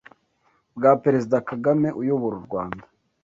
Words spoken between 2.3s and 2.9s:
u Rwanda